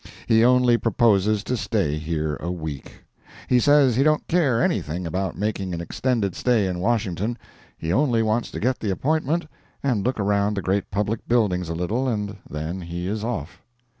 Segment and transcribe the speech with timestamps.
[0.27, 3.03] He only proposes to stay here a week.
[3.47, 8.49] He says he don't care anything about making an extended stay in Washington—he only wants
[8.49, 9.45] to get the appointment,
[9.83, 13.61] and look around the great public buildings a little, and then he is off.